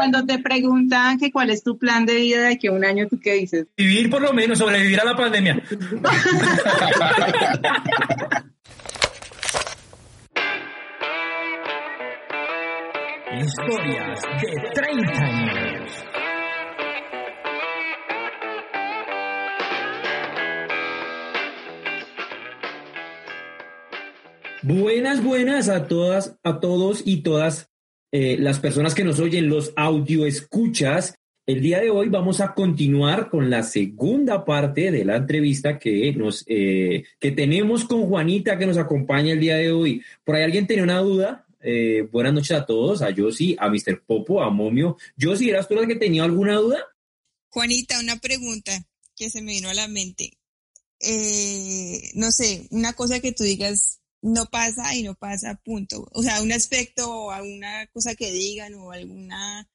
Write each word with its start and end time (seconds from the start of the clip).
cuando 0.00 0.24
te 0.24 0.38
preguntan 0.38 1.18
que 1.18 1.30
cuál 1.30 1.50
es 1.50 1.62
tu 1.62 1.76
plan 1.76 2.06
de 2.06 2.14
vida 2.14 2.48
de 2.48 2.58
que 2.58 2.70
un 2.70 2.86
año, 2.86 3.06
¿tú 3.06 3.20
qué 3.22 3.34
dices? 3.34 3.66
Vivir 3.76 4.08
por 4.08 4.22
lo 4.22 4.32
menos, 4.32 4.56
sobrevivir 4.56 4.98
a 4.98 5.04
la 5.04 5.14
pandemia. 5.14 5.62
Historias 13.38 14.22
de 14.40 14.70
30 14.74 15.12
años. 15.22 15.90
Buenas, 24.62 25.22
buenas 25.22 25.68
a 25.68 25.86
todas, 25.88 26.38
a 26.42 26.58
todos 26.60 27.02
y 27.04 27.22
todas 27.22 27.69
eh, 28.12 28.36
las 28.38 28.58
personas 28.58 28.94
que 28.94 29.04
nos 29.04 29.20
oyen, 29.20 29.48
los 29.48 29.72
audio 29.76 30.26
escuchas. 30.26 31.14
El 31.46 31.60
día 31.60 31.80
de 31.80 31.90
hoy 31.90 32.08
vamos 32.08 32.40
a 32.40 32.54
continuar 32.54 33.30
con 33.30 33.50
la 33.50 33.62
segunda 33.62 34.44
parte 34.44 34.90
de 34.90 35.04
la 35.04 35.16
entrevista 35.16 35.78
que 35.78 36.12
nos 36.12 36.44
eh, 36.46 37.04
que 37.18 37.32
tenemos 37.32 37.84
con 37.84 38.06
Juanita 38.06 38.58
que 38.58 38.66
nos 38.66 38.76
acompaña 38.76 39.32
el 39.32 39.40
día 39.40 39.56
de 39.56 39.72
hoy. 39.72 40.02
¿Por 40.24 40.34
ahí 40.34 40.42
alguien 40.42 40.66
tenía 40.66 40.84
una 40.84 40.98
duda? 40.98 41.46
Eh, 41.60 42.08
buenas 42.10 42.32
noches 42.32 42.52
a 42.52 42.66
todos, 42.66 43.02
a 43.02 43.14
Josi, 43.14 43.56
a 43.58 43.68
Mr. 43.68 44.02
Popo, 44.04 44.42
a 44.42 44.50
Momio. 44.50 44.96
Josi, 45.20 45.50
¿eras 45.50 45.68
tú 45.68 45.74
la 45.74 45.86
que 45.86 45.96
tenía 45.96 46.24
alguna 46.24 46.56
duda? 46.56 46.84
Juanita, 47.48 48.00
una 48.00 48.16
pregunta 48.16 48.72
que 49.16 49.30
se 49.30 49.42
me 49.42 49.52
vino 49.52 49.68
a 49.68 49.74
la 49.74 49.88
mente. 49.88 50.36
no 52.14 52.30
sé, 52.30 52.66
una 52.70 52.92
cosa 52.92 53.20
que 53.20 53.32
tú 53.32 53.44
digas, 53.44 53.99
no 54.22 54.46
pasa 54.46 54.94
y 54.94 55.02
no 55.02 55.14
pasa, 55.14 55.54
punto. 55.56 56.08
O 56.12 56.22
sea, 56.22 56.42
un 56.42 56.52
aspecto 56.52 57.10
o 57.10 57.30
alguna 57.30 57.86
cosa 57.88 58.14
que 58.14 58.30
digan 58.30 58.74
o 58.74 58.92
alguna, 58.92 59.68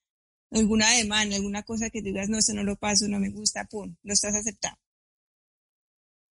alguna 0.52 0.90
demanda, 0.91 1.35
alguna 1.35 1.63
cosa 1.63 1.90
que 1.90 2.02
digas, 2.02 2.30
no, 2.30 2.38
eso 2.38 2.54
no 2.54 2.63
lo 2.63 2.76
paso, 2.76 3.08
no 3.08 3.20
me 3.20 3.30
gusta, 3.30 3.66
pum, 3.66 3.95
no 4.04 4.13
estás 4.13 4.35
aceptado. 4.35 4.77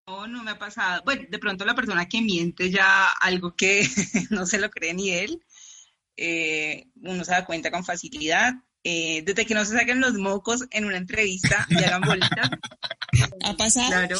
No, 0.07 0.27
no 0.27 0.43
me 0.43 0.53
ha 0.53 0.59
pasado. 0.59 1.03
Bueno, 1.05 1.25
de 1.29 1.39
pronto 1.39 1.67
la 1.67 1.75
persona 1.75 2.09
que 2.09 2.23
miente 2.23 2.71
ya 2.71 3.11
algo 3.21 3.55
que 3.55 3.87
no 4.31 4.47
se 4.47 4.59
lo 4.59 4.71
cree 4.71 4.95
ni 4.95 5.11
él, 5.11 5.45
eh, 6.17 6.87
uno 7.03 7.25
se 7.25 7.33
da 7.33 7.45
cuenta 7.45 7.71
con 7.71 7.85
facilidad. 7.85 8.55
Eh, 8.85 9.23
desde 9.23 9.45
que 9.45 9.55
no 9.55 9.65
se 9.65 9.77
saquen 9.77 10.01
los 10.01 10.15
mocos 10.15 10.65
en 10.71 10.87
una 10.87 10.97
entrevista 10.97 11.67
y 11.69 11.77
hagan 11.77 12.01
bolitas. 12.01 12.49
¿Ha 13.45 13.55
pasado? 13.55 13.89
Claro 13.89 14.19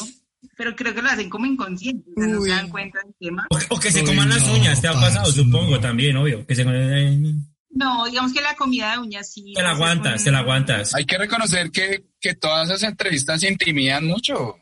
pero 0.59 0.75
creo 0.75 0.93
que 0.93 1.01
lo 1.01 1.07
hacen 1.07 1.29
como 1.29 1.45
inconscientes, 1.45 2.13
o 2.17 2.19
sea, 2.19 2.27
no 2.27 2.41
se 2.41 2.49
dan 2.49 2.69
cuenta 2.69 2.99
del 3.01 3.15
tema. 3.17 3.47
O, 3.69 3.79
que 3.79 3.93
se 3.93 4.03
coman 4.03 4.27
las 4.27 4.45
uñas, 4.45 4.81
te 4.81 4.89
ha 4.89 4.91
pasado, 4.91 5.31
supongo, 5.31 5.79
también, 5.79 6.17
obvio. 6.17 6.45
Que 6.45 6.53
se 6.53 6.65
No, 6.65 8.05
digamos 8.05 8.33
que 8.33 8.41
la 8.41 8.57
comida 8.57 8.91
de 8.91 8.97
uñas 8.97 9.31
sí. 9.31 9.53
Te 9.55 9.63
la 9.63 9.71
aguantas, 9.71 10.21
te 10.21 10.31
la 10.31 10.39
aguantas. 10.39 10.93
Hay 10.95 11.05
que 11.05 11.17
reconocer 11.17 11.71
que, 11.71 12.03
que 12.19 12.35
todas 12.35 12.67
esas 12.67 12.83
entrevistas 12.83 13.39
se 13.39 13.47
intimidan 13.47 14.05
mucho. 14.05 14.57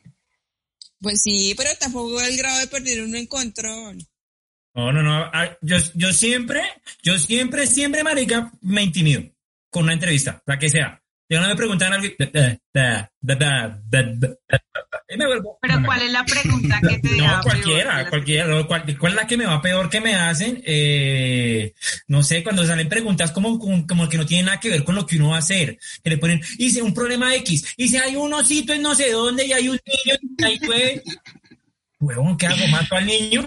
Pues 0.99 1.23
sí, 1.23 1.55
pero 1.57 1.71
tampoco 1.79 2.21
el 2.21 2.37
grado 2.37 2.59
de 2.59 2.67
perder 2.67 3.01
uno 3.01 3.17
en 3.17 3.25
control. 3.25 3.97
No, 4.75 4.91
no, 4.91 5.01
no. 5.01 5.23
Ah, 5.33 5.57
yo, 5.63 5.77
yo 5.95 6.13
siempre, 6.13 6.61
yo 7.01 7.17
siempre, 7.17 7.65
siempre, 7.65 8.03
marica, 8.03 8.51
me 8.61 8.83
intimido 8.83 9.23
con 9.71 9.85
una 9.85 9.93
entrevista, 9.93 10.43
la 10.45 10.59
que 10.59 10.69
sea. 10.69 11.01
Yo 11.29 11.41
no 11.41 11.47
me 11.47 11.55
preguntan 11.55 11.91
algo. 11.91 12.07
Pero 15.61 15.83
¿cuál 15.85 16.01
es 16.01 16.11
la 16.11 16.25
pregunta 16.25 16.79
que 16.87 16.99
te 16.99 17.17
No, 17.17 17.41
cualquiera, 17.41 18.09
cualquiera. 18.09 18.65
¿Cuál, 18.65 19.11
es 19.11 19.15
la 19.15 19.27
que 19.27 19.37
me 19.37 19.45
va 19.45 19.61
peor 19.61 19.89
que 19.89 19.99
me 19.99 20.15
hacen? 20.15 20.61
Eh, 20.65 21.73
no 22.07 22.23
sé, 22.23 22.43
cuando 22.43 22.65
salen 22.65 22.87
preguntas 22.87 23.31
como, 23.31 23.59
como, 23.59 24.07
que 24.07 24.17
no 24.17 24.25
tienen 24.25 24.45
nada 24.45 24.59
que 24.59 24.69
ver 24.69 24.85
con 24.85 24.95
lo 24.95 25.05
que 25.05 25.17
uno 25.17 25.29
va 25.29 25.35
a 25.37 25.39
hacer. 25.39 25.77
Que 26.01 26.11
le 26.11 26.17
ponen, 26.17 26.41
hice 26.57 26.81
un 26.81 26.93
problema 26.93 27.35
X, 27.35 27.73
y 27.75 27.89
si 27.89 27.97
hay 27.97 28.15
un 28.15 28.33
osito 28.33 28.73
en 28.73 28.81
no 28.81 28.95
sé 28.95 29.11
dónde 29.11 29.45
y 29.45 29.53
hay 29.53 29.67
un 29.67 29.79
niño, 29.85 30.17
ahí 30.45 30.59
fue. 30.59 31.03
Huevón, 31.99 32.37
¿qué 32.37 32.47
hago? 32.47 32.67
¿Mato 32.69 32.95
al 32.95 33.05
niño? 33.05 33.45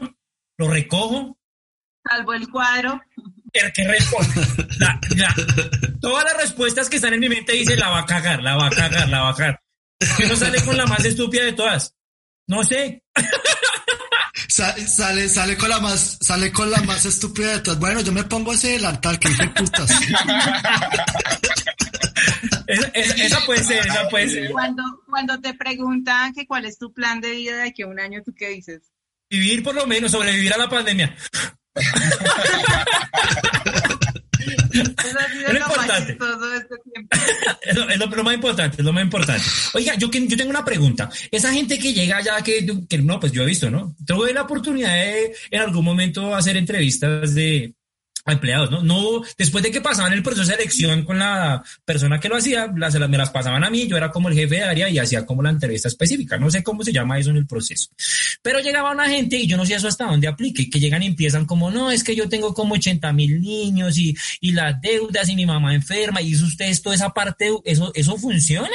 ¿Lo 0.58 0.68
recojo? 0.68 1.38
Salvo 2.04 2.34
el 2.34 2.48
cuadro. 2.48 3.00
¿Qué 3.52 3.84
responde? 3.84 4.40
todas 6.00 6.24
las 6.24 6.36
respuestas 6.42 6.88
que 6.88 6.96
están 6.96 7.14
en 7.14 7.20
mi 7.20 7.28
mente 7.28 7.52
dicen 7.52 7.78
la 7.78 7.90
va 7.90 8.00
a 8.00 8.06
cagar, 8.06 8.42
la 8.42 8.56
va 8.56 8.66
a 8.66 8.70
cagar, 8.70 9.08
la 9.08 9.22
va 9.22 9.30
a 9.30 9.34
cagar. 9.34 9.62
¿Qué 10.16 10.26
no 10.26 10.36
sale 10.36 10.62
con 10.64 10.76
la 10.76 10.86
más 10.86 11.04
estúpida 11.04 11.44
de 11.44 11.52
todas? 11.52 11.94
No 12.46 12.64
sé. 12.64 13.04
Sale, 14.46 15.28
sale, 15.28 15.56
con 15.56 15.68
la 15.68 15.80
más, 15.80 16.18
sale 16.20 16.50
con 16.52 16.70
la 16.70 16.80
más 16.82 17.06
estúpida 17.06 17.52
de 17.52 17.60
todas. 17.60 17.78
Bueno, 17.78 18.00
yo 18.00 18.10
me 18.12 18.24
pongo 18.24 18.52
ese 18.52 18.72
delantal 18.72 19.18
que 19.18 19.28
dice 19.28 19.46
putas. 19.48 19.90
esa, 22.66 23.40
puede 23.46 23.62
ser, 23.62 23.86
esa 23.86 24.08
puede 24.08 24.28
ser. 24.28 24.50
Cuando, 24.50 24.82
cuando 25.08 25.40
te 25.40 25.54
preguntan 25.54 26.34
que 26.34 26.46
cuál 26.46 26.66
es 26.66 26.78
tu 26.78 26.92
plan 26.92 27.20
de 27.20 27.30
vida 27.30 27.56
de 27.56 27.68
aquí 27.68 27.82
a 27.82 27.86
un 27.86 28.00
año, 28.00 28.22
¿tú 28.24 28.34
qué 28.36 28.48
dices? 28.48 28.90
Vivir 29.30 29.62
por 29.62 29.74
lo 29.74 29.86
menos, 29.86 30.10
sobrevivir 30.10 30.52
a 30.52 30.58
la 30.58 30.68
pandemia. 30.68 31.16
Es 34.72 35.52
lo 35.52 35.58
importante. 35.58 36.18
es, 37.62 37.76
lo, 37.76 38.24
más 38.24 38.34
importante, 38.34 38.76
es 38.78 38.84
lo 38.84 38.92
más 38.92 39.04
importante. 39.04 39.44
Oiga, 39.74 39.94
yo, 39.96 40.10
yo 40.10 40.36
tengo 40.36 40.50
una 40.50 40.64
pregunta. 40.64 41.10
Esa 41.30 41.52
gente 41.52 41.78
que 41.78 41.92
llega 41.92 42.18
allá, 42.18 42.42
que, 42.42 42.66
que 42.88 42.98
no, 42.98 43.20
pues 43.20 43.32
yo 43.32 43.42
he 43.42 43.46
visto, 43.46 43.70
¿no? 43.70 43.94
Tuve 44.06 44.32
la 44.32 44.42
oportunidad 44.42 44.92
de 44.94 45.34
en 45.50 45.60
algún 45.60 45.84
momento 45.84 46.34
hacer 46.34 46.56
entrevistas 46.56 47.34
de, 47.34 47.74
empleados, 48.26 48.70
¿no? 48.70 48.82
No, 48.82 49.22
después 49.36 49.64
de 49.64 49.70
que 49.70 49.80
pasaban 49.80 50.12
el 50.12 50.22
proceso 50.22 50.46
de 50.46 50.56
selección 50.56 51.04
con 51.04 51.18
la 51.18 51.62
persona 51.84 52.20
que 52.20 52.28
lo 52.28 52.36
hacía, 52.36 52.72
las, 52.76 52.94
me 53.08 53.18
las 53.18 53.30
pasaban 53.30 53.64
a 53.64 53.70
mí, 53.70 53.86
yo 53.86 53.96
era 53.96 54.10
como 54.10 54.28
el 54.28 54.34
jefe 54.34 54.56
de 54.56 54.64
área 54.64 54.88
y 54.88 54.98
hacía 54.98 55.24
como 55.24 55.42
la 55.42 55.50
entrevista 55.50 55.88
específica, 55.88 56.38
no 56.38 56.50
sé 56.50 56.62
cómo 56.62 56.84
se 56.84 56.92
llama 56.92 57.18
eso 57.18 57.30
en 57.30 57.36
el 57.36 57.46
proceso. 57.46 57.88
Pero 58.42 58.60
llegaba 58.60 58.92
una 58.92 59.08
gente 59.08 59.36
y 59.36 59.46
yo 59.46 59.56
no 59.56 59.64
sé 59.64 59.74
eso 59.74 59.88
hasta 59.88 60.06
dónde 60.06 60.28
aplique, 60.28 60.68
que 60.68 60.80
llegan 60.80 61.02
y 61.02 61.06
empiezan 61.06 61.46
como, 61.46 61.70
no, 61.70 61.90
es 61.90 62.04
que 62.04 62.14
yo 62.14 62.28
tengo 62.28 62.54
como 62.54 62.74
80 62.74 63.12
mil 63.12 63.40
niños 63.40 63.98
y, 63.98 64.16
y 64.40 64.52
las 64.52 64.80
deudas 64.80 65.28
y 65.28 65.36
mi 65.36 65.46
mamá 65.46 65.74
enferma 65.74 66.20
y 66.20 66.34
eso 66.34 66.44
ustedes, 66.44 66.82
toda 66.82 66.94
esa 66.94 67.10
parte, 67.10 67.50
¿eso, 67.64 67.92
eso 67.94 68.16
funciona? 68.16 68.68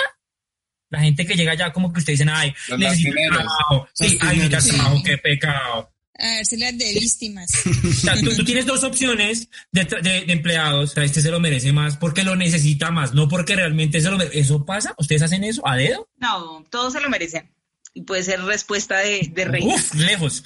La 0.89 1.00
gente 1.01 1.25
que 1.25 1.35
llega 1.35 1.53
allá 1.53 1.73
como 1.73 1.91
que 1.91 2.00
ustedes 2.00 2.19
dicen, 2.19 2.33
ay, 2.33 2.53
necesito 2.77 3.16
trabajo, 3.29 3.88
sí, 3.94 4.17
ay, 4.22 4.50
trabajo, 4.50 5.01
qué 5.03 5.17
pecado. 5.17 5.94
A 6.18 6.28
ver, 6.28 6.46
si 6.46 6.58
las 6.58 6.78
de 6.78 6.94
víctimas. 6.94 7.52
tú, 8.38 8.46
tienes 8.46 8.66
dos 8.66 8.84
opciones 8.84 9.50
de, 9.72 9.84
de, 9.84 10.31
empleados. 10.31 10.98
este 10.98 11.22
se 11.22 11.30
lo 11.30 11.40
merece 11.40 11.74
más 11.74 11.98
porque 11.98 12.24
lo 12.24 12.36
necesita 12.36 12.90
más, 12.90 13.14
no 13.14 13.28
porque 13.28 13.56
realmente 13.56 14.00
se 14.00 14.09
lo 14.09 14.18
merece. 14.18 14.40
¿Eso 14.40 14.66
pasa? 14.66 14.96
¿Ustedes 14.98 15.24
hacen 15.24 15.44
eso 15.44 15.68
a 15.68 15.75
dedo? 15.75 16.09
No, 16.18 16.64
todos 16.70 16.94
se 16.94 17.02
lo 17.02 17.09
merecen. 17.09 17.52
Y 17.94 18.04
puede 18.04 18.24
ser 18.24 18.42
respuesta 18.44 19.00
de, 19.00 19.30
de 19.34 19.46
rey. 19.46 19.64
Uf, 19.66 19.94
lejos. 19.96 20.44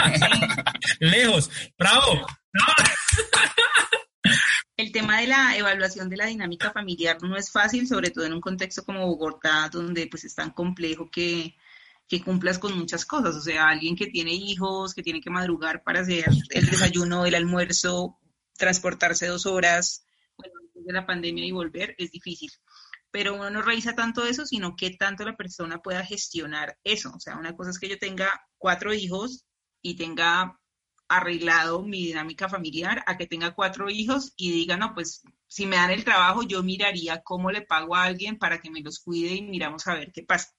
lejos. 1.00 1.50
Bravo. 1.78 2.26
El 4.76 4.92
tema 4.92 5.20
de 5.20 5.28
la 5.28 5.56
evaluación 5.56 6.10
de 6.10 6.18
la 6.18 6.26
dinámica 6.26 6.70
familiar 6.70 7.16
no 7.22 7.36
es 7.36 7.50
fácil, 7.50 7.88
sobre 7.88 8.10
todo 8.10 8.26
en 8.26 8.34
un 8.34 8.40
contexto 8.40 8.84
como 8.84 9.06
Bogotá, 9.06 9.70
donde 9.72 10.06
pues 10.06 10.24
es 10.24 10.34
tan 10.34 10.50
complejo 10.50 11.10
que 11.10 11.56
que 12.08 12.22
cumplas 12.22 12.58
con 12.58 12.78
muchas 12.78 13.04
cosas, 13.04 13.34
o 13.34 13.40
sea, 13.40 13.68
alguien 13.68 13.96
que 13.96 14.06
tiene 14.06 14.32
hijos, 14.32 14.94
que 14.94 15.02
tiene 15.02 15.20
que 15.20 15.30
madrugar 15.30 15.82
para 15.82 16.00
hacer 16.00 16.24
el 16.50 16.66
desayuno, 16.66 17.26
el 17.26 17.34
almuerzo, 17.34 18.18
transportarse 18.56 19.26
dos 19.26 19.46
horas, 19.46 20.06
bueno, 20.36 20.54
de 20.74 20.92
la 20.92 21.06
pandemia 21.06 21.44
y 21.44 21.52
volver, 21.52 21.94
es 21.98 22.12
difícil. 22.12 22.50
Pero 23.10 23.34
uno 23.34 23.50
no 23.50 23.62
revisa 23.62 23.94
tanto 23.94 24.24
eso, 24.24 24.46
sino 24.46 24.76
que 24.76 24.90
tanto 24.90 25.24
la 25.24 25.36
persona 25.36 25.78
pueda 25.82 26.04
gestionar 26.04 26.78
eso. 26.84 27.12
O 27.14 27.20
sea, 27.20 27.36
una 27.36 27.56
cosa 27.56 27.70
es 27.70 27.78
que 27.78 27.88
yo 27.88 27.98
tenga 27.98 28.30
cuatro 28.58 28.92
hijos 28.92 29.46
y 29.82 29.96
tenga 29.96 30.60
arreglado 31.08 31.82
mi 31.82 32.06
dinámica 32.06 32.48
familiar 32.48 33.02
a 33.06 33.16
que 33.16 33.26
tenga 33.26 33.54
cuatro 33.54 33.88
hijos 33.90 34.32
y 34.36 34.50
diga, 34.50 34.76
no, 34.76 34.94
pues 34.94 35.22
si 35.46 35.66
me 35.66 35.76
dan 35.76 35.90
el 35.90 36.04
trabajo, 36.04 36.42
yo 36.42 36.62
miraría 36.62 37.22
cómo 37.22 37.50
le 37.50 37.62
pago 37.62 37.94
a 37.94 38.04
alguien 38.04 38.38
para 38.38 38.60
que 38.60 38.70
me 38.70 38.80
los 38.80 39.00
cuide 39.00 39.34
y 39.34 39.42
miramos 39.42 39.86
a 39.86 39.94
ver 39.94 40.12
qué 40.12 40.22
pasa. 40.22 40.52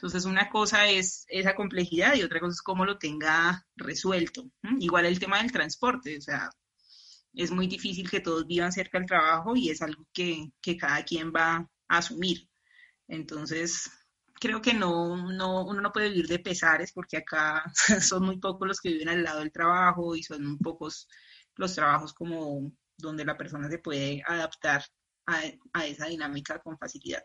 Entonces, 0.00 0.24
una 0.24 0.48
cosa 0.48 0.88
es 0.88 1.26
esa 1.28 1.54
complejidad 1.54 2.14
y 2.14 2.22
otra 2.22 2.40
cosa 2.40 2.52
es 2.52 2.62
cómo 2.62 2.86
lo 2.86 2.96
tenga 2.96 3.66
resuelto. 3.76 4.50
Igual 4.78 5.04
el 5.04 5.18
tema 5.20 5.42
del 5.42 5.52
transporte, 5.52 6.16
o 6.16 6.20
sea, 6.22 6.48
es 7.34 7.50
muy 7.50 7.66
difícil 7.66 8.08
que 8.08 8.20
todos 8.20 8.46
vivan 8.46 8.72
cerca 8.72 8.98
del 8.98 9.06
trabajo 9.06 9.54
y 9.56 9.68
es 9.68 9.82
algo 9.82 10.06
que, 10.14 10.52
cada 10.78 11.04
quien 11.04 11.30
va 11.36 11.68
a 11.88 11.98
asumir. 11.98 12.48
Entonces, 13.08 13.90
creo 14.40 14.62
que 14.62 14.72
no, 14.72 15.30
no, 15.34 15.66
uno 15.66 15.82
no 15.82 15.92
puede 15.92 16.08
vivir 16.08 16.28
de 16.28 16.38
pesares 16.38 16.92
porque 16.92 17.18
acá 17.18 17.62
son 18.00 18.24
muy 18.24 18.38
pocos 18.38 18.66
los 18.66 18.80
que 18.80 18.92
viven 18.92 19.10
al 19.10 19.22
lado 19.22 19.40
del 19.40 19.52
trabajo 19.52 20.16
y 20.16 20.22
son 20.22 20.46
muy 20.46 20.56
pocos 20.56 21.08
los 21.56 21.74
trabajos 21.74 22.14
como 22.14 22.72
donde 22.96 23.26
la 23.26 23.36
persona 23.36 23.68
se 23.68 23.78
puede 23.78 24.22
adaptar 24.26 24.82
a 25.26 25.84
esa 25.86 26.06
dinámica 26.06 26.58
con 26.60 26.78
facilidad. 26.78 27.22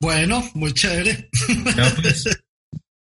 Bueno, 0.00 0.48
muy 0.54 0.72
chévere. 0.72 1.28
Pues, 2.00 2.24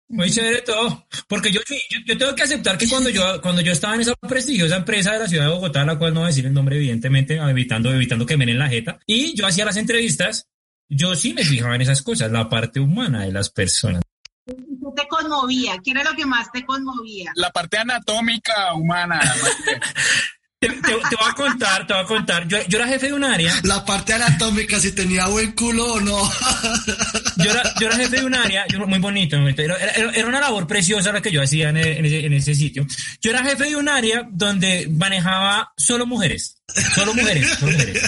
Muy 0.08 0.30
chévere 0.30 0.62
todo, 0.62 1.06
porque 1.28 1.50
yo, 1.50 1.60
yo, 1.68 1.98
yo, 2.06 2.16
tengo 2.16 2.34
que 2.34 2.44
aceptar 2.44 2.78
que 2.78 2.88
cuando 2.88 3.10
yo, 3.10 3.42
cuando 3.42 3.60
yo 3.60 3.72
estaba 3.72 3.96
en 3.96 4.02
esa 4.02 4.14
prestigiosa 4.14 4.76
empresa 4.76 5.12
de 5.12 5.18
la 5.18 5.28
ciudad 5.28 5.46
de 5.46 5.50
Bogotá, 5.50 5.84
la 5.84 5.98
cual 5.98 6.14
no 6.14 6.20
voy 6.20 6.26
a 6.26 6.28
decir 6.28 6.46
el 6.46 6.54
nombre 6.54 6.76
evidentemente, 6.76 7.36
evitando, 7.36 7.92
evitando 7.92 8.24
que 8.24 8.36
me 8.36 8.46
den 8.46 8.58
la 8.58 8.68
jeta, 8.68 9.00
y 9.04 9.34
yo 9.34 9.46
hacía 9.46 9.64
las 9.64 9.76
entrevistas, 9.76 10.46
yo 10.88 11.16
sí 11.16 11.34
me 11.34 11.44
fijaba 11.44 11.74
en 11.74 11.82
esas 11.82 12.02
cosas, 12.02 12.30
la 12.30 12.48
parte 12.48 12.78
humana 12.78 13.24
de 13.24 13.32
las 13.32 13.50
personas. 13.50 14.02
¿Qué 14.46 14.54
te 14.94 15.08
conmovía? 15.08 15.76
¿Qué 15.82 15.90
era 15.90 16.04
lo 16.04 16.14
que 16.14 16.24
más 16.24 16.52
te 16.52 16.64
conmovía? 16.64 17.32
La 17.34 17.50
parte 17.50 17.78
anatómica 17.78 18.74
humana. 18.74 19.20
Te, 20.68 20.80
te, 20.82 20.94
voy 20.94 21.30
a 21.30 21.32
contar, 21.34 21.86
te 21.86 21.92
voy 21.92 22.02
a 22.02 22.06
contar. 22.06 22.48
Yo, 22.48 22.58
yo, 22.68 22.78
era 22.78 22.88
jefe 22.88 23.06
de 23.06 23.12
un 23.12 23.24
área. 23.24 23.52
La 23.62 23.84
parte 23.84 24.14
anatómica, 24.14 24.80
si 24.80 24.92
tenía 24.92 25.26
buen 25.26 25.52
culo 25.52 25.94
o 25.94 26.00
no. 26.00 26.16
Yo 27.36 27.50
era, 27.50 27.74
yo 27.78 27.86
era 27.88 27.96
jefe 27.96 28.20
de 28.20 28.24
un 28.24 28.34
área, 28.34 28.64
muy 28.86 28.98
bonito, 28.98 29.36
era, 29.36 29.76
era, 29.76 30.26
una 30.26 30.40
labor 30.40 30.66
preciosa 30.66 31.12
la 31.12 31.20
que 31.20 31.30
yo 31.30 31.42
hacía 31.42 31.68
en, 31.68 31.76
en, 31.76 32.04
ese, 32.04 32.24
en, 32.24 32.32
ese, 32.32 32.54
sitio. 32.54 32.86
Yo 33.20 33.30
era 33.30 33.44
jefe 33.44 33.64
de 33.64 33.76
un 33.76 33.88
área 33.88 34.26
donde 34.30 34.88
manejaba 34.90 35.72
solo 35.76 36.06
mujeres. 36.06 36.56
Solo 36.94 37.12
mujeres, 37.14 37.46
solo 37.58 37.72
mujeres. 37.72 38.02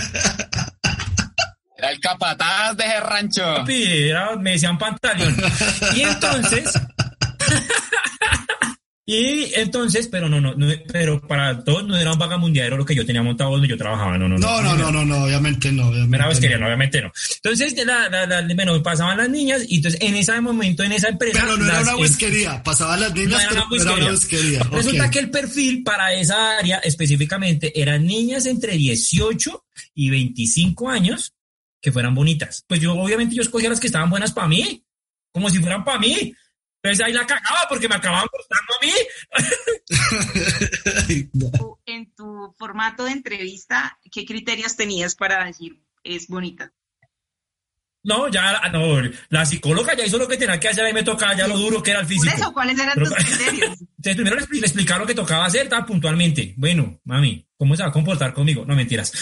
Era 1.78 1.90
el 1.92 2.00
capataz 2.00 2.76
de 2.76 2.84
ese 2.84 3.00
rancho. 3.00 3.66
Era, 3.68 4.36
me 4.36 4.52
decían 4.52 4.78
pantalón. 4.78 5.36
Y 5.94 6.00
entonces. 6.00 6.72
Y 9.10 9.54
entonces, 9.54 10.06
pero 10.06 10.28
no, 10.28 10.38
no, 10.38 10.54
no, 10.54 10.66
pero 10.92 11.18
para 11.18 11.64
todos 11.64 11.82
no 11.86 11.96
era 11.96 12.12
un 12.12 12.18
vagamundiadero 12.18 12.76
lo 12.76 12.84
que 12.84 12.94
yo 12.94 13.06
tenía 13.06 13.22
montado 13.22 13.52
donde 13.52 13.66
yo 13.66 13.78
trabajaba, 13.78 14.18
no, 14.18 14.28
no. 14.28 14.36
No, 14.36 14.60
no, 14.60 14.76
no, 14.76 14.92
no, 14.92 15.02
no, 15.02 15.24
obviamente 15.24 15.72
no. 15.72 15.88
Obviamente 15.88 16.58
no. 16.58 16.66
obviamente 16.66 17.00
no. 17.00 17.10
Entonces, 17.36 17.86
la, 17.86 18.10
la, 18.10 18.26
la, 18.26 18.54
bueno, 18.54 18.82
pasaban 18.82 19.16
las 19.16 19.30
niñas 19.30 19.64
y 19.66 19.76
entonces 19.76 19.98
en 20.02 20.14
ese 20.14 20.38
momento, 20.42 20.82
en 20.82 20.92
esa 20.92 21.08
empresa. 21.08 21.40
Pero 21.40 21.56
no 21.56 21.64
era 21.64 21.80
una 21.80 21.96
whiskería, 21.96 22.62
pasaban 22.62 23.00
las 23.00 23.14
niñas, 23.14 23.30
no 23.30 23.38
era 23.38 23.50
una 23.52 23.64
pero 23.70 23.96
era 23.96 24.12
whiskería. 24.12 24.62
Resulta 24.64 25.06
okay. 25.06 25.10
que 25.10 25.18
el 25.20 25.30
perfil 25.30 25.82
para 25.82 26.12
esa 26.12 26.58
área 26.58 26.76
específicamente 26.80 27.80
eran 27.80 28.04
niñas 28.04 28.44
entre 28.44 28.74
18 28.74 29.64
y 29.94 30.10
25 30.10 30.90
años 30.90 31.32
que 31.80 31.92
fueran 31.92 32.14
bonitas. 32.14 32.62
Pues 32.68 32.82
yo, 32.82 32.92
obviamente, 32.92 33.34
yo 33.34 33.40
escogía 33.40 33.70
las 33.70 33.80
que 33.80 33.86
estaban 33.86 34.10
buenas 34.10 34.32
para 34.32 34.48
mí, 34.48 34.84
como 35.32 35.48
si 35.48 35.60
fueran 35.60 35.82
para 35.82 35.98
mí. 35.98 36.34
Entonces 36.90 37.06
ahí 37.06 37.12
la 37.12 37.26
cagaba 37.26 37.66
porque 37.68 37.88
me 37.88 37.96
acababan 37.96 38.28
gustando 38.32 38.74
a 38.74 38.78
mí. 38.84 38.92
En 41.86 42.14
tu 42.14 42.54
formato 42.58 43.04
de 43.04 43.12
entrevista, 43.12 43.98
¿qué 44.12 44.26
criterios 44.26 44.76
tenías 44.76 45.14
para 45.14 45.46
decir 45.46 45.80
es 46.04 46.28
bonita? 46.28 46.70
No, 48.04 48.28
ya, 48.28 48.60
no, 48.72 49.00
la 49.28 49.44
psicóloga 49.44 49.96
ya 49.96 50.04
hizo 50.04 50.18
lo 50.18 50.28
que 50.28 50.36
tenía 50.36 50.60
que 50.60 50.68
hacer, 50.68 50.84
ahí 50.84 50.92
me 50.92 51.02
tocaba 51.02 51.36
ya 51.36 51.48
lo 51.48 51.58
duro 51.58 51.82
que 51.82 51.90
era 51.90 51.98
el 52.00 52.06
físico. 52.06 52.30
Por 52.30 52.40
eso, 52.40 52.52
¿cuáles 52.52 52.78
eran 52.78 52.96
tus 52.98 53.10
criterios? 53.10 53.80
Entonces, 53.80 54.14
primero 54.14 54.36
le, 54.36 54.46
le 54.50 54.60
explicar 54.60 55.00
lo 55.00 55.06
que 55.06 55.14
tocaba 55.14 55.46
hacer, 55.46 55.68
tan 55.68 55.84
puntualmente. 55.84 56.54
Bueno, 56.56 57.00
mami, 57.04 57.46
¿cómo 57.56 57.74
se 57.74 57.82
va 57.82 57.88
a 57.88 57.92
comportar 57.92 58.32
conmigo? 58.32 58.64
No, 58.64 58.74
mentiras. 58.74 59.12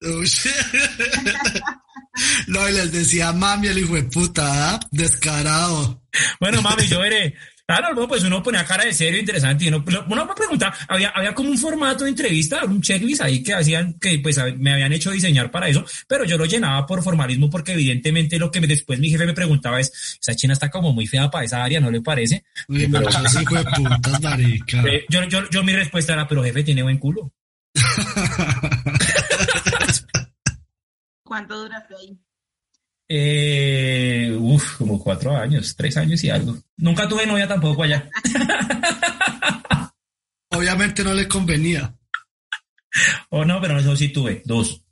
no, 2.48 2.68
y 2.68 2.72
les 2.72 2.92
decía 2.92 3.32
mami 3.32 3.68
el 3.68 3.78
hijo 3.78 3.94
de 3.94 4.02
puta, 4.04 4.74
¿ah? 4.74 4.80
descarado. 4.90 6.02
Bueno, 6.40 6.62
mami, 6.62 6.86
yo 6.86 7.00
veré. 7.00 7.34
Claro, 7.66 7.92
no, 7.94 8.06
pues 8.06 8.22
uno 8.22 8.44
ponía 8.44 8.64
cara 8.64 8.84
de 8.84 8.94
serio, 8.94 9.18
interesante, 9.18 9.64
y 9.64 9.68
uno, 9.68 9.84
uno 10.08 10.24
me 10.24 10.34
preguntaba, 10.34 10.72
había, 10.86 11.08
había 11.08 11.34
como 11.34 11.50
un 11.50 11.58
formato 11.58 12.04
de 12.04 12.10
entrevista, 12.10 12.64
un 12.64 12.80
checklist 12.80 13.22
ahí 13.22 13.42
que 13.42 13.54
hacían, 13.54 13.94
que 13.94 14.20
pues 14.20 14.40
me 14.56 14.72
habían 14.72 14.92
hecho 14.92 15.10
diseñar 15.10 15.50
para 15.50 15.68
eso, 15.68 15.84
pero 16.06 16.24
yo 16.24 16.38
lo 16.38 16.44
llenaba 16.44 16.86
por 16.86 17.02
formalismo 17.02 17.50
porque 17.50 17.72
evidentemente 17.72 18.38
lo 18.38 18.52
que 18.52 18.60
me, 18.60 18.68
después 18.68 19.00
mi 19.00 19.10
jefe 19.10 19.26
me 19.26 19.34
preguntaba 19.34 19.80
es, 19.80 20.16
esa 20.20 20.36
china 20.36 20.52
está 20.52 20.70
como 20.70 20.92
muy 20.92 21.08
fea 21.08 21.28
para 21.28 21.44
esa 21.44 21.64
área, 21.64 21.80
¿no 21.80 21.90
le 21.90 22.02
parece? 22.02 22.44
Uy, 22.68 22.86
pero 22.86 23.10
marica. 23.10 23.64
Yo, 25.08 25.24
yo, 25.24 25.50
yo 25.50 25.64
mi 25.64 25.72
respuesta 25.72 26.12
era, 26.12 26.28
pero 26.28 26.44
jefe 26.44 26.62
tiene 26.62 26.84
buen 26.84 26.98
culo. 26.98 27.32
¿Cuánto 31.24 31.58
duraste 31.58 31.96
ahí? 31.96 32.16
Eh, 33.08 34.36
uf, 34.38 34.76
como 34.78 35.02
cuatro 35.02 35.36
años, 35.36 35.74
tres 35.76 35.96
años 35.96 36.22
y 36.24 36.30
algo. 36.30 36.56
Nunca 36.76 37.08
tuve 37.08 37.26
novia 37.26 37.46
tampoco 37.46 37.84
allá. 37.84 38.08
Obviamente 40.50 41.04
no 41.04 41.14
le 41.14 41.28
convenía. 41.28 41.94
Oh, 43.30 43.44
no, 43.44 43.60
pero 43.60 43.78
eso 43.78 43.94
sí 43.96 44.08
tuve, 44.08 44.42
dos. 44.44 44.82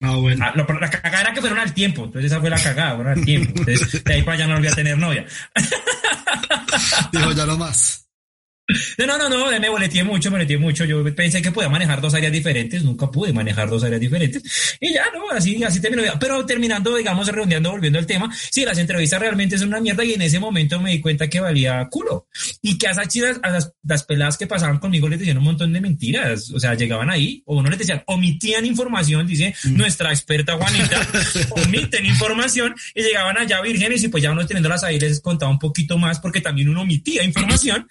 Ah, 0.00 0.16
bueno. 0.16 0.44
Ah, 0.44 0.52
lo, 0.54 0.66
la 0.80 0.88
cagada 0.88 1.20
era 1.20 1.34
que 1.34 1.40
fueron 1.40 1.58
al 1.58 1.74
tiempo, 1.74 2.04
entonces 2.04 2.32
esa 2.32 2.40
fue 2.40 2.48
la 2.48 2.60
cagada, 2.60 2.94
fueron 2.94 3.18
al 3.18 3.24
tiempo. 3.24 3.52
Entonces, 3.58 4.02
de 4.02 4.14
ahí 4.14 4.22
para 4.22 4.36
allá 4.36 4.46
no 4.46 4.54
volví 4.54 4.68
a 4.68 4.74
tener 4.74 4.96
novia. 4.96 5.26
Dijo, 7.12 7.32
ya 7.32 7.46
no 7.46 7.58
más. 7.58 8.09
No, 8.98 9.18
no, 9.18 9.28
no, 9.28 9.58
me 9.58 9.68
boleteé 9.68 10.04
mucho, 10.04 10.30
me 10.30 10.36
boleteé 10.36 10.58
mucho. 10.58 10.84
Yo 10.84 11.02
pensé 11.14 11.42
que 11.42 11.50
podía 11.50 11.68
manejar 11.68 12.00
dos 12.00 12.14
áreas 12.14 12.32
diferentes, 12.32 12.82
nunca 12.82 13.10
pude 13.10 13.32
manejar 13.32 13.68
dos 13.68 13.84
áreas 13.84 14.00
diferentes. 14.00 14.42
Y 14.80 14.92
ya, 14.92 15.04
no, 15.14 15.30
así, 15.30 15.62
así 15.64 15.80
terminó. 15.80 16.02
Pero 16.18 16.44
terminando, 16.46 16.96
digamos, 16.96 17.28
redondeando, 17.28 17.70
volviendo 17.70 17.98
al 17.98 18.06
tema, 18.06 18.30
sí, 18.50 18.64
las 18.64 18.78
entrevistas 18.78 19.20
realmente 19.20 19.58
son 19.58 19.68
una 19.68 19.80
mierda 19.80 20.04
y 20.04 20.14
en 20.14 20.22
ese 20.22 20.38
momento 20.38 20.80
me 20.80 20.90
di 20.90 21.00
cuenta 21.00 21.28
que 21.28 21.40
valía 21.40 21.86
culo. 21.90 22.28
Y 22.62 22.78
que 22.78 22.88
a 22.88 22.90
esas 22.92 23.08
chidas, 23.08 23.38
a 23.42 23.50
las, 23.50 23.72
las 23.82 24.04
peladas 24.04 24.36
que 24.36 24.46
pasaban 24.46 24.78
conmigo 24.78 25.08
les 25.08 25.18
decían 25.18 25.38
un 25.38 25.44
montón 25.44 25.72
de 25.72 25.80
mentiras. 25.80 26.50
O 26.50 26.60
sea, 26.60 26.74
llegaban 26.74 27.10
ahí, 27.10 27.42
o 27.46 27.62
no 27.62 27.68
les 27.68 27.78
decían, 27.78 28.02
omitían 28.06 28.64
información, 28.66 29.26
dice 29.26 29.54
nuestra 29.64 30.10
experta 30.10 30.56
Juanita, 30.56 31.06
omiten 31.64 32.06
información 32.06 32.74
y 32.94 33.02
llegaban 33.02 33.38
allá 33.38 33.60
vírgenes 33.60 34.02
y 34.04 34.08
pues 34.08 34.22
ya 34.22 34.32
uno 34.32 34.46
teniendo 34.46 34.68
las 34.68 34.84
ahí 34.84 34.98
les 34.98 35.20
contaba 35.20 35.50
un 35.50 35.58
poquito 35.58 35.98
más 35.98 36.20
porque 36.20 36.40
también 36.40 36.68
uno 36.68 36.82
omitía 36.82 37.24
información 37.24 37.86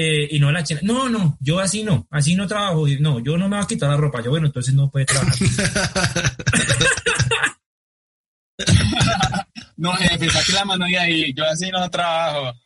eh, 0.00 0.28
y 0.30 0.38
no 0.38 0.52
la 0.52 0.62
china. 0.62 0.78
No, 0.84 1.08
no, 1.08 1.36
yo 1.40 1.58
así 1.58 1.82
no, 1.82 2.06
así 2.12 2.36
no 2.36 2.46
trabajo. 2.46 2.86
No, 3.00 3.18
yo 3.18 3.36
no 3.36 3.48
me 3.48 3.56
voy 3.56 3.64
a 3.64 3.66
quitar 3.66 3.90
la 3.90 3.96
ropa. 3.96 4.22
Yo, 4.22 4.30
bueno, 4.30 4.46
entonces 4.46 4.72
no 4.72 4.88
puede 4.88 5.06
trabajar. 5.06 5.34
no, 9.76 9.92
jefe, 9.94 10.30
saque 10.30 10.52
la 10.52 10.64
mano 10.64 10.88
y 10.88 10.94
ahí. 10.94 11.34
Yo 11.34 11.44
así 11.44 11.68
no 11.72 11.90
trabajo. 11.90 12.56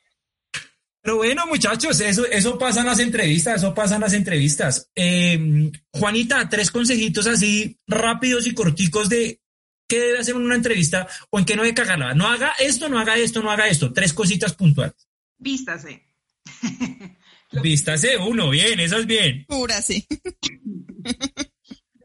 Pero 1.00 1.16
bueno, 1.16 1.46
muchachos, 1.46 1.98
eso, 2.02 2.26
eso 2.26 2.58
pasa 2.58 2.80
en 2.80 2.86
las 2.86 2.98
entrevistas, 2.98 3.56
eso 3.56 3.72
pasa 3.72 3.94
en 3.94 4.02
las 4.02 4.12
entrevistas. 4.12 4.90
Eh, 4.94 5.72
Juanita, 5.90 6.46
tres 6.50 6.70
consejitos 6.70 7.26
así 7.26 7.80
rápidos 7.86 8.46
y 8.46 8.52
corticos 8.52 9.08
de 9.08 9.40
qué 9.88 10.00
debe 10.00 10.18
hacer 10.18 10.36
en 10.36 10.42
una 10.42 10.56
entrevista 10.56 11.08
o 11.30 11.38
en 11.38 11.46
qué 11.46 11.56
no 11.56 11.62
debe 11.62 11.74
cagarla. 11.74 12.12
No 12.12 12.28
haga 12.28 12.52
esto, 12.60 12.90
no 12.90 12.98
haga 12.98 13.16
esto, 13.16 13.42
no 13.42 13.50
haga 13.50 13.68
esto. 13.68 13.90
Tres 13.90 14.12
cositas 14.12 14.52
puntuales. 14.52 15.08
Vístase. 15.38 16.10
Vístase 17.60 18.16
uno, 18.16 18.50
bien, 18.50 18.80
eso 18.80 18.96
es 18.96 19.06
bien. 19.06 19.44
Pura, 19.46 19.82
sí. 19.82 20.06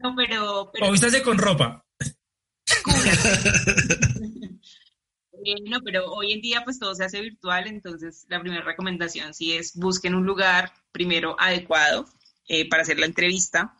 No, 0.00 0.14
pero, 0.16 0.70
pero... 0.72 0.86
O 0.86 0.92
vístase 0.92 1.22
con 1.22 1.38
ropa. 1.38 1.84
Eh, 5.44 5.62
no, 5.68 5.80
pero 5.82 6.12
hoy 6.12 6.32
en 6.32 6.40
día 6.40 6.62
pues 6.64 6.78
todo 6.78 6.94
se 6.94 7.04
hace 7.04 7.20
virtual, 7.20 7.68
entonces 7.68 8.26
la 8.28 8.40
primera 8.40 8.62
recomendación 8.62 9.32
sí 9.32 9.52
es 9.52 9.74
busquen 9.76 10.14
un 10.14 10.26
lugar 10.26 10.72
primero 10.92 11.36
adecuado 11.38 12.06
eh, 12.48 12.68
para 12.68 12.82
hacer 12.82 12.98
la 12.98 13.06
entrevista, 13.06 13.74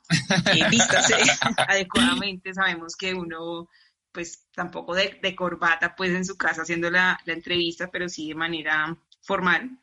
eh, 0.55 0.65
vístase 0.71 1.15
adecuadamente, 1.69 2.55
sabemos 2.55 2.97
que 2.97 3.13
uno 3.13 3.69
pues 4.13 4.47
tampoco 4.55 4.95
de, 4.95 5.19
de, 5.23 5.35
corbata 5.35 5.95
pues 5.95 6.13
en 6.13 6.25
su 6.25 6.37
casa 6.37 6.63
haciendo 6.63 6.91
la, 6.91 7.19
la 7.25 7.33
entrevista, 7.33 7.91
pero 7.91 8.09
sí 8.09 8.29
de 8.29 8.35
manera 8.35 8.97
formal. 9.21 9.79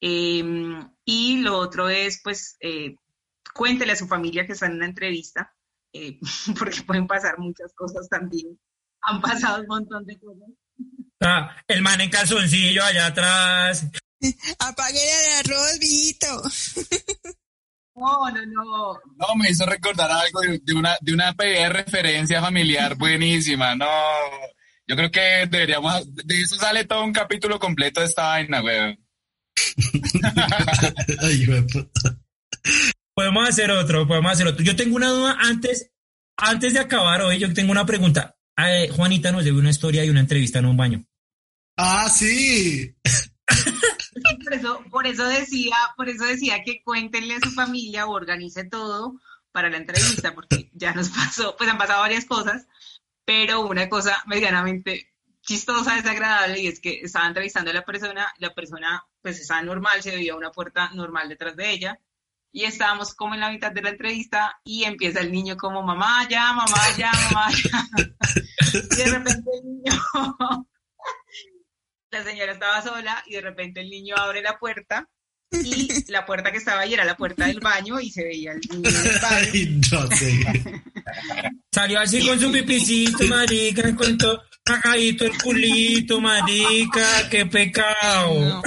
Eh, 0.00 0.42
y 1.04 1.36
lo 1.38 1.58
otro 1.58 1.88
es, 1.88 2.20
pues, 2.22 2.56
eh, 2.60 2.94
cuéntele 3.54 3.92
a 3.92 3.96
su 3.96 4.06
familia 4.06 4.46
que 4.46 4.52
está 4.52 4.66
en 4.66 4.74
una 4.74 4.86
entrevista, 4.86 5.54
eh, 5.92 6.18
porque 6.58 6.82
pueden 6.82 7.06
pasar 7.06 7.38
muchas 7.38 7.72
cosas 7.74 8.08
también. 8.08 8.58
Han 9.02 9.20
pasado 9.20 9.62
un 9.62 9.66
montón 9.66 10.04
de 10.06 10.18
cosas. 10.18 10.48
Ah, 11.20 11.56
el 11.68 11.82
man 11.82 12.00
en 12.00 12.10
calzoncillo 12.10 12.82
allá 12.82 13.06
atrás. 13.06 13.86
Apague 14.58 14.98
el 14.98 15.46
arroz, 15.46 15.78
viejito. 15.78 16.26
No, 17.94 18.30
no, 18.30 18.46
no. 18.46 19.00
No, 19.16 19.34
me 19.36 19.50
hizo 19.50 19.66
recordar 19.66 20.10
algo 20.10 20.40
de, 20.40 20.60
de 20.62 20.74
una, 20.74 20.96
de 21.00 21.12
una 21.12 21.32
referencia 21.32 22.40
familiar 22.40 22.96
buenísima. 22.96 23.74
No, 23.74 23.86
yo 24.86 24.96
creo 24.96 25.10
que 25.10 25.46
deberíamos, 25.48 26.14
de 26.14 26.40
eso 26.40 26.56
sale 26.56 26.84
todo 26.84 27.04
un 27.04 27.12
capítulo 27.12 27.58
completo 27.58 28.00
de 28.00 28.06
esta 28.06 28.22
vaina, 28.24 28.62
weón. 28.62 28.98
podemos 33.14 33.48
hacer 33.48 33.70
otro, 33.70 34.06
podemos 34.06 34.32
hacer 34.32 34.46
otro. 34.46 34.64
Yo 34.64 34.76
tengo 34.76 34.96
una 34.96 35.08
duda 35.08 35.36
antes, 35.40 35.90
antes 36.36 36.74
de 36.74 36.80
acabar 36.80 37.22
hoy, 37.22 37.38
yo 37.38 37.52
tengo 37.52 37.72
una 37.72 37.86
pregunta. 37.86 38.36
Eh, 38.56 38.88
Juanita 38.88 39.32
nos 39.32 39.44
debe 39.44 39.58
una 39.58 39.70
historia 39.70 40.04
y 40.04 40.10
una 40.10 40.20
entrevista 40.20 40.58
en 40.58 40.66
un 40.66 40.76
baño. 40.76 41.04
Ah, 41.76 42.08
sí. 42.08 42.94
por 44.44 44.54
eso, 44.54 44.84
por 44.90 45.06
eso 45.06 45.26
decía, 45.26 45.76
por 45.96 46.08
eso 46.08 46.24
decía 46.24 46.62
que 46.64 46.82
cuéntenle 46.82 47.34
a 47.34 47.40
su 47.40 47.50
familia 47.52 48.06
o 48.06 48.12
organice 48.12 48.64
todo 48.64 49.18
para 49.52 49.70
la 49.70 49.78
entrevista, 49.78 50.34
porque 50.34 50.70
ya 50.74 50.92
nos 50.92 51.08
pasó, 51.08 51.56
pues 51.56 51.70
han 51.70 51.78
pasado 51.78 52.00
varias 52.00 52.24
cosas, 52.24 52.66
pero 53.24 53.66
una 53.66 53.88
cosa 53.88 54.22
medianamente 54.26 55.10
chistosa, 55.42 55.96
desagradable, 55.96 56.60
y 56.60 56.66
es 56.68 56.80
que 56.80 57.00
estaba 57.02 57.26
entrevistando 57.26 57.70
a 57.70 57.74
la 57.74 57.84
persona, 57.84 58.32
la 58.38 58.54
persona 58.54 59.04
pues 59.22 59.40
estaba 59.40 59.62
normal, 59.62 60.02
se 60.02 60.14
veía 60.14 60.36
una 60.36 60.50
puerta 60.50 60.90
normal 60.94 61.28
detrás 61.28 61.56
de 61.56 61.70
ella, 61.70 61.98
y 62.52 62.64
estábamos 62.64 63.14
como 63.14 63.34
en 63.34 63.40
la 63.40 63.50
mitad 63.50 63.72
de 63.72 63.82
la 63.82 63.90
entrevista 63.90 64.60
y 64.64 64.84
empieza 64.84 65.20
el 65.20 65.30
niño 65.30 65.56
como 65.56 65.82
mamá 65.82 66.28
ya, 66.28 66.52
mamá 66.52 66.78
ya, 66.96 67.12
mamá 67.12 67.50
ya. 67.50 67.86
y 68.90 68.96
de 68.96 69.04
repente 69.04 69.50
el 69.52 69.68
niño, 69.68 70.02
la 72.10 72.24
señora 72.24 72.52
estaba 72.52 72.82
sola 72.82 73.22
y 73.26 73.34
de 73.34 73.40
repente 73.40 73.80
el 73.80 73.90
niño 73.90 74.16
abre 74.16 74.42
la 74.42 74.58
puerta 74.58 75.08
y 75.52 76.10
la 76.10 76.24
puerta 76.26 76.52
que 76.52 76.58
estaba 76.58 76.82
ahí 76.82 76.94
era 76.94 77.04
la 77.04 77.16
puerta 77.16 77.46
del 77.46 77.60
baño 77.60 78.00
y 78.00 78.10
se 78.10 78.24
veía 78.24 78.52
el 78.52 78.60
niño 78.70 78.88
en 78.88 79.06
el 79.06 79.20
baño. 79.20 79.48
Ay, 79.52 79.80
no 79.90 80.16
sé. 80.16 80.82
Salió 81.72 82.00
así 82.00 82.26
con 82.26 82.38
su 82.38 82.52
pipicito, 82.52 83.24
marica, 83.26 83.94
con 83.96 84.16
todo 84.16 84.42
cagadito 84.70 85.24
el 85.24 85.36
culito, 85.42 86.20
marica, 86.20 87.28
qué 87.30 87.46
pecado. 87.46 88.62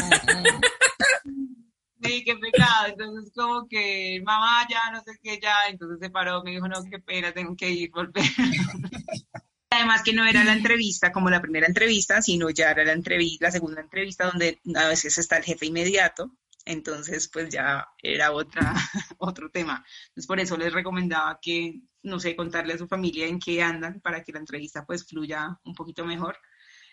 Sí, 2.01 2.23
qué 2.25 2.35
pecado. 2.35 2.87
Entonces, 2.87 3.31
como 3.33 3.67
que 3.67 4.21
mamá 4.25 4.67
ya, 4.69 4.91
no 4.91 5.01
sé 5.03 5.17
qué, 5.21 5.39
ya. 5.41 5.55
Entonces 5.69 5.99
se 6.01 6.09
paró, 6.09 6.43
me 6.43 6.51
dijo, 6.51 6.67
no, 6.67 6.83
qué 6.89 6.99
pena, 6.99 7.31
tengo 7.31 7.55
que 7.55 7.69
ir, 7.69 7.91
volver. 7.91 8.23
Además 9.69 10.03
que 10.03 10.13
no 10.13 10.25
era 10.25 10.43
la 10.43 10.53
entrevista 10.53 11.11
como 11.11 11.29
la 11.29 11.41
primera 11.41 11.65
entrevista, 11.65 12.21
sino 12.21 12.49
ya 12.49 12.69
era 12.71 12.83
la 12.83 12.91
entrevista, 12.91 13.47
la 13.47 13.51
segunda 13.51 13.81
entrevista 13.81 14.25
donde 14.25 14.59
a 14.75 14.87
veces 14.87 15.17
está 15.17 15.37
el 15.37 15.43
jefe 15.43 15.65
inmediato. 15.65 16.31
Entonces, 16.65 17.29
pues 17.31 17.49
ya 17.49 17.87
era 18.01 18.31
otra, 18.31 18.73
otro 19.17 19.49
tema. 19.49 19.83
Entonces, 20.07 20.27
por 20.27 20.39
eso 20.39 20.57
les 20.57 20.73
recomendaba 20.73 21.39
que, 21.41 21.81
no 22.03 22.19
sé, 22.19 22.35
contarle 22.35 22.73
a 22.73 22.77
su 22.77 22.87
familia 22.87 23.27
en 23.27 23.39
qué 23.39 23.61
andan 23.61 23.99
para 24.01 24.23
que 24.23 24.31
la 24.31 24.39
entrevista 24.39 24.85
pues 24.85 25.05
fluya 25.05 25.59
un 25.65 25.75
poquito 25.75 26.05
mejor. 26.05 26.37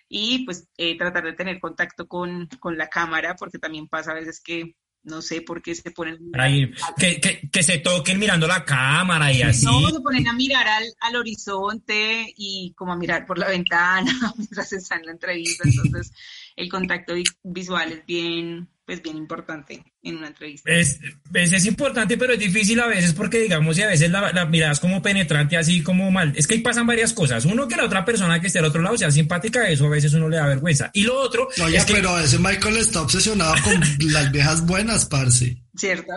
Y 0.08 0.44
pues 0.44 0.68
eh, 0.76 0.98
tratar 0.98 1.24
de 1.24 1.34
tener 1.34 1.60
contacto 1.60 2.08
con, 2.08 2.48
con 2.58 2.76
la 2.76 2.88
cámara, 2.88 3.36
porque 3.36 3.58
también 3.58 3.86
pasa 3.86 4.10
a 4.10 4.14
veces 4.14 4.40
que 4.40 4.74
no 5.02 5.22
sé 5.22 5.40
por 5.42 5.62
qué 5.62 5.74
se 5.74 5.90
ponen... 5.90 6.18
Ahí, 6.34 6.70
que, 6.98 7.20
que, 7.20 7.48
que 7.50 7.62
se 7.62 7.78
toquen 7.78 8.18
mirando 8.18 8.46
la 8.46 8.64
cámara 8.64 9.32
y 9.32 9.42
así. 9.42 9.64
No, 9.64 9.88
se 9.88 10.00
ponen 10.00 10.28
a 10.28 10.32
mirar 10.32 10.66
al, 10.66 10.84
al 11.00 11.16
horizonte 11.16 12.32
y 12.36 12.74
como 12.76 12.92
a 12.92 12.96
mirar 12.96 13.24
por 13.24 13.38
la 13.38 13.48
ventana 13.48 14.12
mientras 14.36 14.72
está 14.72 14.96
en 14.96 15.06
la 15.06 15.12
entrevista. 15.12 15.64
Entonces, 15.66 16.12
el 16.60 16.68
contacto 16.68 17.14
vi- 17.14 17.24
visual 17.42 17.92
es 17.92 18.06
bien, 18.06 18.68
pues 18.86 19.02
bien 19.02 19.16
importante 19.16 19.82
en 20.02 20.16
una 20.16 20.28
entrevista. 20.28 20.70
Es, 20.72 20.98
es, 21.34 21.52
es 21.52 21.66
importante, 21.66 22.16
pero 22.16 22.32
es 22.32 22.38
difícil 22.38 22.80
a 22.80 22.86
veces 22.86 23.12
porque, 23.12 23.38
digamos, 23.40 23.76
y 23.78 23.82
a 23.82 23.86
veces 23.88 24.10
la, 24.10 24.32
la 24.32 24.46
mirada 24.46 24.72
es 24.72 24.80
como 24.80 25.02
penetrante, 25.02 25.56
así 25.58 25.82
como 25.82 26.10
mal. 26.10 26.32
Es 26.36 26.46
que 26.46 26.54
ahí 26.54 26.60
pasan 26.60 26.86
varias 26.86 27.12
cosas. 27.12 27.44
Uno, 27.44 27.68
que 27.68 27.76
la 27.76 27.84
otra 27.84 28.04
persona 28.04 28.40
que 28.40 28.46
esté 28.46 28.58
al 28.60 28.64
otro 28.64 28.80
lado 28.82 28.96
sea 28.96 29.10
simpática, 29.10 29.68
eso 29.68 29.86
a 29.86 29.90
veces 29.90 30.12
uno 30.14 30.28
le 30.28 30.38
da 30.38 30.46
vergüenza. 30.46 30.90
Y 30.94 31.02
lo 31.04 31.20
otro, 31.20 31.48
Oye, 31.64 31.76
es 31.76 31.84
que, 31.84 31.94
pero 31.94 32.18
ese 32.18 32.38
Michael 32.38 32.78
está 32.78 33.02
obsesionado 33.02 33.54
con 33.62 33.80
las 34.12 34.32
viejas 34.32 34.64
buenas, 34.66 35.04
parce. 35.06 35.62
¿Cierto? 35.76 36.12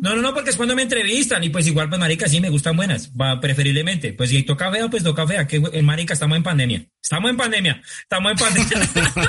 no, 0.00 0.16
no, 0.16 0.20
no, 0.20 0.34
porque 0.34 0.50
es 0.50 0.56
cuando 0.56 0.74
me 0.74 0.82
entrevistan 0.82 1.42
y 1.44 1.48
pues 1.48 1.66
igual, 1.68 1.88
pues 1.88 1.98
marica, 2.00 2.28
sí 2.28 2.40
me 2.40 2.50
gustan 2.50 2.76
buenas, 2.76 3.12
va, 3.12 3.40
preferiblemente. 3.40 4.12
Pues 4.14 4.30
si 4.30 4.42
toca 4.42 4.70
fea, 4.72 4.88
pues 4.90 5.04
toca 5.04 5.26
fea, 5.26 5.46
que 5.46 5.62
en 5.72 5.84
marica 5.84 6.14
estamos 6.14 6.36
en 6.36 6.42
pandemia. 6.42 6.84
Estamos 7.02 7.30
en 7.30 7.36
pandemia, 7.36 7.80
estamos 8.00 8.32
en 8.32 8.38
pandemia. 8.38 9.22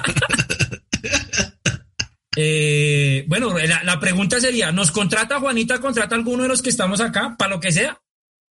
Eh, 2.40 3.26
bueno, 3.28 3.58
la, 3.58 3.84
la 3.84 4.00
pregunta 4.00 4.40
sería, 4.40 4.72
¿nos 4.72 4.92
contrata 4.92 5.40
Juanita, 5.40 5.80
contrata 5.82 6.14
alguno 6.14 6.44
de 6.44 6.50
los 6.50 6.62
que 6.62 6.70
estamos 6.70 7.02
acá, 7.02 7.36
para 7.38 7.56
lo 7.56 7.60
que 7.60 7.72
sea? 7.72 8.00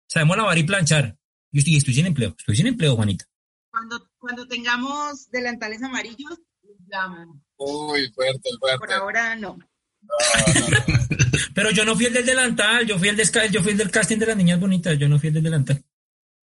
Sabemos 0.07 0.37
lavar 0.37 0.57
y 0.57 0.63
planchar. 0.63 1.17
Yo 1.51 1.59
estoy, 1.59 1.75
estoy 1.77 1.93
sin 1.93 2.05
empleo, 2.05 2.33
estoy 2.37 2.55
sin 2.55 2.67
empleo, 2.67 2.95
Juanita. 2.95 3.25
Cuando, 3.69 4.09
cuando 4.17 4.47
tengamos 4.47 5.29
delantales 5.31 5.83
amarillos, 5.83 6.39
llaman. 6.89 7.27
Uy, 7.57 8.09
fuerte, 8.15 8.49
Por 8.59 8.77
fuerte. 8.77 8.93
ahora 8.95 9.35
no. 9.35 9.59
Pero 11.53 11.71
yo 11.71 11.83
no 11.85 11.95
fui 11.95 12.05
el 12.05 12.13
del 12.13 12.25
delantal, 12.25 12.85
yo 12.85 12.97
fui 12.97 13.09
el, 13.09 13.17
desca- 13.17 13.49
yo 13.49 13.61
fui 13.61 13.71
el 13.73 13.77
del 13.77 13.91
casting 13.91 14.17
de 14.17 14.27
las 14.27 14.37
niñas 14.37 14.59
bonitas, 14.59 14.97
yo 14.97 15.07
no 15.09 15.19
fui 15.19 15.27
el 15.27 15.33
del 15.35 15.43
delantal. 15.43 15.83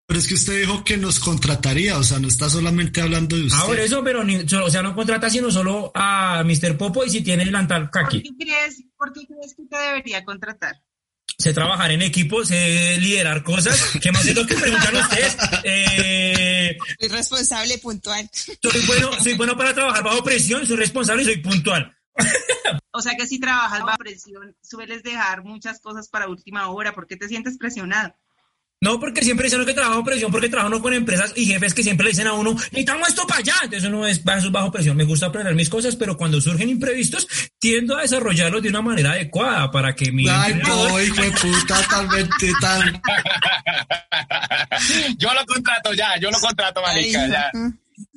Pero 0.09 0.19
es 0.21 0.27
que 0.27 0.33
usted 0.33 0.59
dijo 0.61 0.83
que 0.83 0.97
nos 0.97 1.19
contrataría, 1.19 1.95
o 1.95 2.03
sea, 2.03 2.17
no 2.17 2.27
está 2.27 2.49
solamente 2.49 2.99
hablando 2.99 3.35
de 3.37 3.43
usted. 3.43 3.59
Ah, 3.61 3.67
por 3.67 3.79
eso, 3.79 4.03
pero 4.03 4.23
ni, 4.23 4.37
o 4.37 4.69
sea, 4.71 4.81
no 4.81 4.95
contrata 4.95 5.29
sino 5.29 5.51
solo 5.51 5.91
a 5.93 6.43
Mr. 6.43 6.75
Popo 6.79 7.05
y 7.05 7.11
si 7.11 7.21
tiene 7.21 7.45
delantal, 7.45 7.91
¿Por 7.91 8.05
Kaki. 8.05 8.23
qué 8.23 8.29
crees, 8.43 8.83
por 8.97 9.13
qué 9.13 9.27
crees 9.27 9.53
que 9.53 9.65
te 9.69 9.77
debería 9.77 10.25
contratar? 10.25 10.81
Sé 11.37 11.53
trabajar 11.53 11.91
en 11.91 12.01
equipo, 12.01 12.43
sé 12.43 12.97
liderar 12.99 13.43
cosas. 13.43 13.79
¿Qué 14.01 14.11
más 14.11 14.25
es 14.25 14.35
lo 14.35 14.47
que 14.47 14.55
preguntan 14.55 14.95
ustedes? 14.95 15.37
Eh, 15.63 16.75
Soy 16.99 17.09
responsable 17.09 17.77
puntual. 17.77 18.27
soy 18.33 18.81
bueno, 18.87 19.11
soy 19.21 19.35
bueno 19.35 19.55
para 19.55 19.75
trabajar 19.75 20.03
bajo 20.03 20.23
presión, 20.23 20.65
soy 20.65 20.77
responsable 20.77 21.21
y 21.21 21.25
soy 21.25 21.37
puntual. 21.37 21.95
O 22.91 23.01
sea 23.01 23.13
que 23.15 23.27
si 23.27 23.39
trabajas 23.39 23.81
bajo 23.83 23.99
presión, 23.99 24.55
sueles 24.63 25.03
dejar 25.03 25.43
muchas 25.43 25.79
cosas 25.79 26.09
para 26.09 26.27
última 26.27 26.67
hora. 26.69 26.93
¿Por 26.93 27.05
qué 27.05 27.15
te 27.15 27.27
sientes 27.27 27.57
presionado? 27.59 28.15
No, 28.81 28.97
porque 28.97 29.21
siempre 29.23 29.43
dicen 29.45 29.65
que 29.65 29.73
trabajo 29.73 29.95
bajo 29.95 30.05
presión, 30.05 30.31
porque 30.31 30.47
trabajo 30.47 30.73
uno 30.73 30.81
con 30.81 30.93
empresas 30.93 31.33
y 31.35 31.45
jefes 31.45 31.73
que 31.73 31.83
siempre 31.83 32.05
le 32.05 32.11
dicen 32.11 32.27
a 32.27 32.33
uno, 32.33 32.53
necesitamos 32.53 33.09
esto 33.09 33.27
para 33.27 33.41
allá. 33.41 33.55
Entonces 33.63 33.89
uno 33.89 34.07
es 34.07 34.23
bajo 34.23 34.71
presión. 34.71 34.95
Me 34.95 35.03
gusta 35.03 35.25
aprender 35.25 35.53
mis 35.53 35.69
cosas, 35.69 35.97
pero 35.97 36.15
cuando 36.15 36.39
surgen 36.39 36.69
imprevistos, 36.69 37.27
tiendo 37.59 37.97
a 37.97 38.03
desarrollarlos 38.03 38.63
de 38.63 38.69
una 38.69 38.81
manera 38.81 39.11
adecuada 39.11 39.69
para 39.69 39.93
que 39.93 40.13
mi 40.13 40.29
Ay, 40.29 40.53
empleador- 40.53 40.89
no, 40.91 41.01
hijo 41.01 41.21
de 41.21 41.31
puta, 41.31 41.85
tal 41.89 42.07
tan... 42.61 43.01
Yo 45.17 45.33
lo 45.33 45.45
contrato 45.45 45.93
ya, 45.93 46.17
yo 46.17 46.31
lo 46.31 46.39
contrato, 46.39 46.81
marica, 46.81 47.23
Ay, 47.23 47.31
ya. 47.31 47.51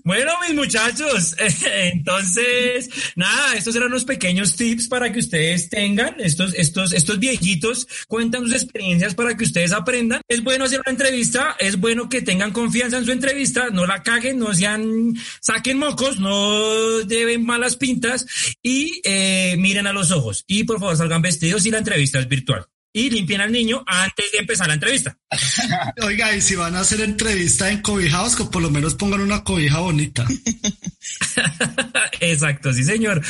Bueno, 0.05 0.33
mis 0.47 0.57
muchachos, 0.57 1.37
entonces, 1.65 2.91
nada, 3.15 3.55
estos 3.55 3.77
eran 3.77 3.91
los 3.91 4.05
pequeños 4.05 4.57
tips 4.57 4.89
para 4.89 5.13
que 5.13 5.21
ustedes 5.21 5.69
tengan, 5.69 6.17
estos, 6.19 6.55
estos, 6.55 6.93
estos 6.93 7.21
viejitos 7.21 7.87
cuentan 8.09 8.43
sus 8.43 8.55
experiencias 8.55 9.15
para 9.15 9.37
que 9.37 9.45
ustedes 9.45 9.71
aprendan. 9.71 10.21
Es 10.27 10.43
bueno 10.43 10.65
hacer 10.65 10.81
una 10.85 10.91
entrevista, 10.91 11.57
es 11.61 11.79
bueno 11.79 12.09
que 12.09 12.21
tengan 12.21 12.51
confianza 12.51 12.99
en 12.99 13.05
su 13.05 13.13
entrevista, 13.13 13.71
no 13.71 13.87
la 13.87 14.03
caguen, 14.03 14.41
no 14.41 14.53
sean, 14.55 15.15
saquen 15.41 15.79
mocos, 15.79 16.19
no 16.19 17.01
deben 17.05 17.45
malas 17.45 17.77
pintas 17.77 18.27
y 18.61 19.01
eh, 19.05 19.55
miren 19.59 19.87
a 19.87 19.93
los 19.93 20.11
ojos. 20.11 20.45
Y 20.49 20.65
por 20.65 20.81
favor 20.81 20.97
salgan 20.97 21.23
vestidos 21.23 21.65
y 21.67 21.71
la 21.71 21.79
entrevista 21.79 22.19
es 22.19 22.29
virtual. 22.29 22.67
Y 22.95 23.09
limpien 23.09 23.41
al 23.41 23.51
niño 23.51 23.83
antes 23.87 24.31
de 24.33 24.39
empezar 24.39 24.69
la 24.69 24.75
entrevista. 24.75 25.17
Oiga, 26.03 26.35
y 26.37 26.43
si 26.43 26.57
van 26.57 26.77
a 26.77 26.81
hacer 26.81 27.01
entrevista 27.01 27.71
en 27.71 27.81
cobijados, 27.81 28.37
que 28.37 28.45
por 28.45 28.61
lo 28.61 28.71
menos 28.71 28.95
pongan 28.95 29.23
una 29.23 29.43
cobija 29.43 29.79
bonita. 29.79 30.27
Exacto, 32.21 32.73
sí, 32.73 32.85
señor. 32.85 33.23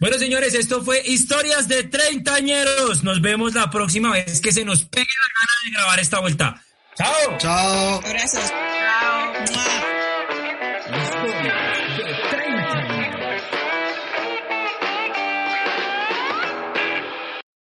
Bueno, 0.00 0.18
señores, 0.18 0.54
esto 0.54 0.82
fue 0.82 1.02
Historias 1.06 1.68
de 1.68 1.84
Treintañeros. 1.84 3.04
Nos 3.04 3.20
vemos 3.20 3.54
la 3.54 3.70
próxima 3.70 4.12
vez 4.12 4.40
que 4.40 4.52
se 4.52 4.64
nos 4.64 4.84
pegue 4.84 5.04
la 5.04 5.40
gana 5.40 5.52
de 5.64 5.70
grabar 5.72 6.00
esta 6.00 6.20
vuelta. 6.20 6.62
¡Chao! 6.96 7.38
Chao. 7.38 8.00
Abrazos. 8.02 8.50
Chao. 8.50 9.95